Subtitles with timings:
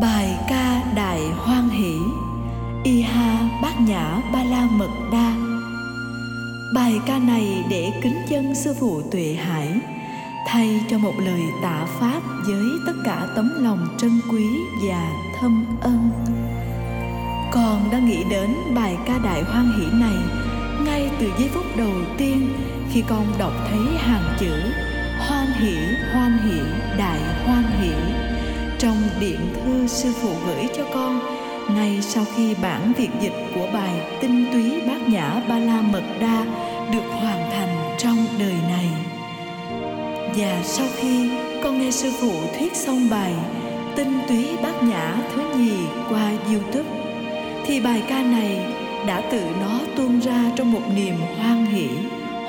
[0.00, 1.98] Bài ca Đại Hoan Hỷ
[2.84, 5.34] Iha Bát Nhã Ba La Mật Đa
[6.74, 9.68] Bài ca này để kính chân sư phụ Tuệ Hải
[10.46, 14.46] thay cho một lời tạ pháp với tất cả tấm lòng trân quý
[14.88, 15.10] và
[15.40, 16.10] thâm ân.
[17.52, 20.16] Con đã nghĩ đến bài ca Đại Hoan Hỷ này
[20.84, 22.48] ngay từ giây phút đầu tiên
[22.92, 24.56] khi con đọc thấy hàng chữ
[25.28, 25.76] Hoan hỷ,
[26.12, 26.60] hoan hỷ,
[26.98, 28.23] đại hoan hỷ
[28.78, 31.20] trong điện thư sư phụ gửi cho con.
[31.76, 36.02] Ngay sau khi bản việt dịch của bài tinh túy bát nhã ba la mật
[36.20, 36.44] đa
[36.92, 38.88] được hoàn thành trong đời này.
[40.36, 41.30] Và sau khi
[41.62, 43.34] con nghe sư phụ thuyết xong bài
[43.96, 45.76] tinh túy bát nhã thứ nhì
[46.10, 46.90] qua youtube,
[47.66, 48.58] thì bài ca này
[49.06, 51.88] đã tự nó tuôn ra trong một niềm hoan hỷ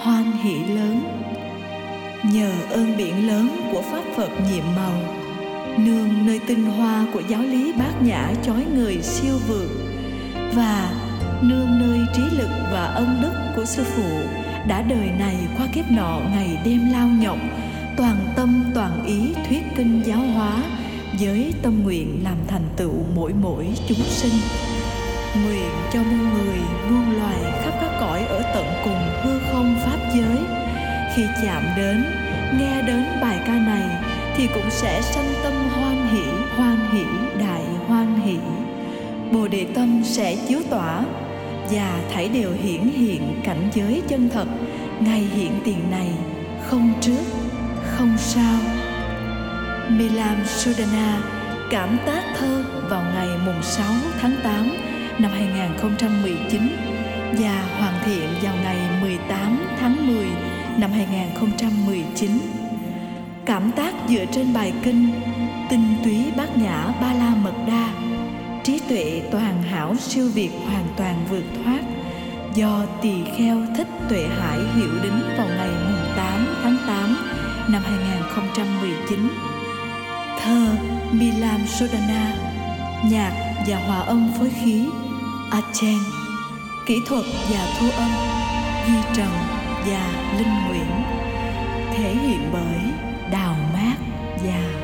[0.01, 1.01] hoan hỷ lớn.
[2.23, 5.24] Nhờ ơn biển lớn của pháp phật nhiệm màu
[5.77, 9.69] nương nơi tinh hoa của giáo lý bát nhã chói người siêu vượt.
[10.53, 10.91] Và
[11.41, 14.19] nương nơi trí lực và ân đức của sư phụ
[14.67, 17.37] đã đời này qua kiếp nọ ngày đêm lao nhọc
[17.97, 20.63] toàn tâm, toàn ý thuyết kinh giáo hóa
[21.19, 24.33] với tâm nguyện làm thành tựu mỗi mỗi chúng sinh.
[25.43, 29.99] Nguyện cho muôn người, muôn loài khắp các cõi ở tận cùng hư không pháp
[30.15, 30.37] giới.
[31.15, 32.05] Khi chạm đến,
[32.59, 34.03] nghe đến bài ca này
[34.37, 35.34] thì cũng sẽ sanh
[39.75, 41.03] tâm sẽ chiếu tỏa
[41.71, 44.47] và thảy đều hiển hiện cảnh giới chân thật.
[44.99, 46.09] Ngay hiện tiền này
[46.67, 47.23] không trước,
[47.83, 48.59] không sau.
[49.89, 51.21] Milam Sudana
[51.71, 53.85] cảm tác thơ vào ngày mùng 6
[54.19, 54.69] tháng 8
[55.19, 56.61] năm 2019
[57.39, 60.25] và hoàn thiện vào ngày 18 tháng 10
[60.77, 62.31] năm 2019.
[63.45, 65.09] Cảm tác dựa trên bài kinh
[65.69, 68.04] Tinh túy bát nhã ba la mật đa.
[68.65, 71.81] Trí tuệ toàn hảo siêu việt hoàn toàn vượt thoát.
[72.55, 77.17] Do tỳ kheo thích tuệ hải hiệu đính vào ngày mùng 8 tháng 8
[77.69, 79.29] năm 2019
[80.39, 80.67] Thơ
[81.11, 82.33] Milam Sodana,
[83.11, 84.85] Nhạc và hòa âm phối khí
[85.51, 85.99] Achen
[86.85, 88.09] Kỹ thuật và thu âm
[88.87, 89.29] Duy Trần
[89.87, 90.91] và Linh Nguyễn,
[91.93, 92.79] Thể hiện bởi
[93.31, 93.95] Đào Mát
[94.43, 94.74] và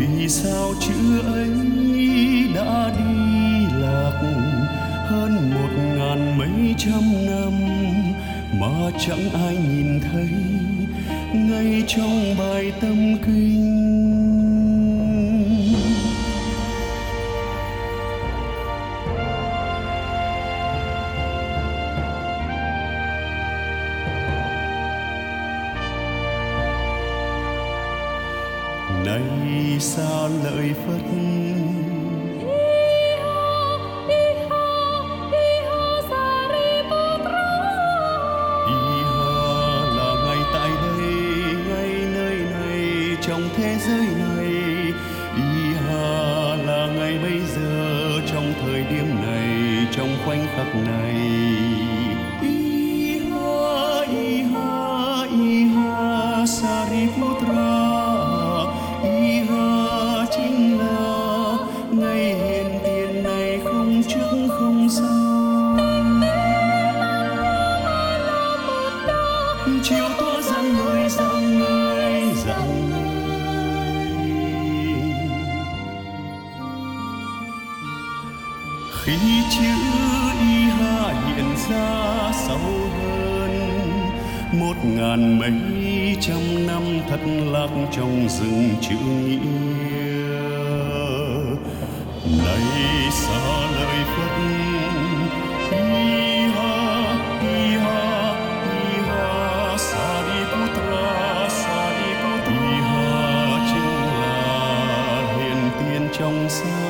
[0.00, 1.50] vì sao chữ ấy
[2.54, 4.22] đã đi lạc?
[5.08, 7.52] Hơn một ngàn mấy trăm năm
[8.60, 10.28] mà chẳng ai nhìn thấy.
[11.34, 13.79] Ngay trong bài tâm kinh
[50.56, 51.14] khắc này.
[52.42, 57.72] Iha Iha Iha Sariputra
[59.02, 61.56] Iha chính là
[61.90, 65.30] ngày hiền tiền này không trước, không sau
[69.82, 72.90] chiều tỏ dặn người dặn người dặn
[79.04, 80.19] khi chữ
[81.40, 83.52] y ha ra sâu hơn.
[84.52, 87.20] Một ngàn mấy trăm năm thất
[87.52, 89.40] lạc trong rừng chữ nghĩa.
[92.44, 94.60] Nay xa lời phật
[106.20, 106.89] trong ha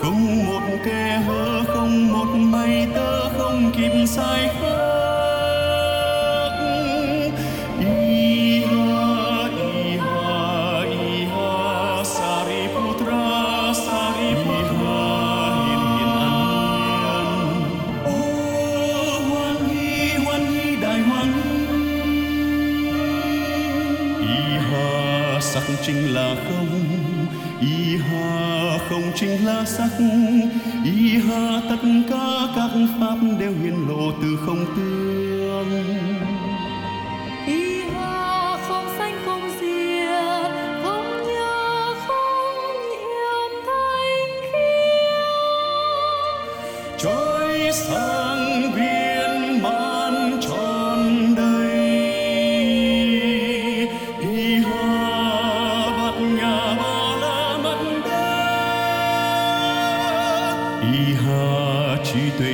[0.00, 4.90] không một kẻ hở, không một mây tơ, không kịp sai khác.
[7.80, 15.00] Y ha y ha y ha sariputra sariputra.
[15.66, 17.64] Hiền hiền an hiền
[18.04, 18.18] ô,
[19.28, 21.28] hoan hỷ hoan hỷ đại hoan
[24.20, 26.89] y ha sắc chính là không
[27.60, 29.90] y ha không chính là sắc,
[30.84, 32.70] y ha tất cả các
[33.00, 36.29] pháp đều hiển lộ từ không tương.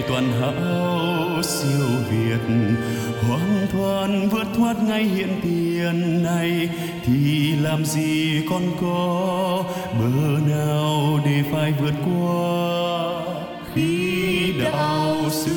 [0.09, 2.55] Toàn hảo siêu việt.
[3.29, 6.69] Hoàn toàn vượt thoát ngay hiện tiền này,
[7.05, 9.65] thì làm gì còn có
[10.01, 12.97] bờ nào để phải vượt qua
[13.75, 15.56] khi đạo sư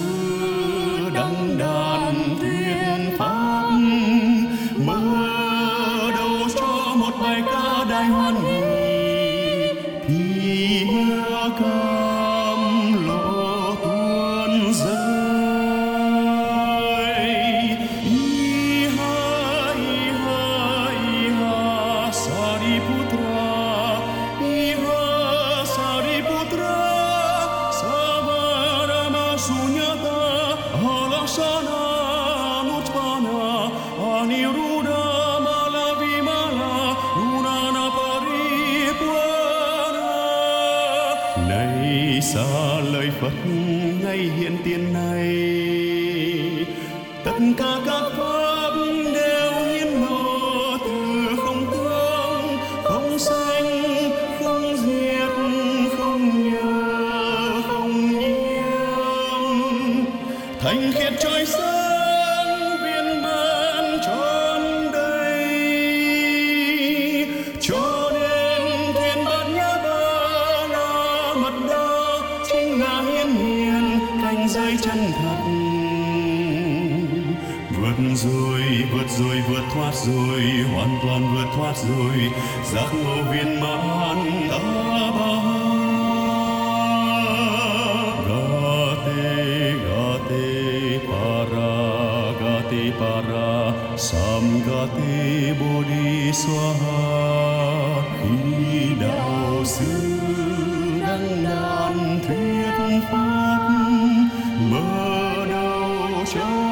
[29.49, 30.17] sabarama sunyata
[30.95, 31.79] alasana
[32.67, 33.71] nutpana
[34.19, 35.03] aniruddha,
[35.45, 36.75] malavimala
[37.17, 39.07] nunana paripurana.
[41.47, 42.47] Này xa
[42.93, 43.37] lời Phật
[44.03, 45.27] ngay hiện tiền này,
[47.23, 48.48] tất cả các pháp
[81.03, 82.31] toàn vượt thoát rồi
[82.73, 84.59] giác ngộ viên mãn đã
[85.19, 85.69] bao
[92.99, 96.99] para samgati bodhi, swaha.
[98.19, 100.19] Khi đạo sư
[101.01, 103.69] đang đàn thuyết pháp
[104.71, 106.69] mở đầu cho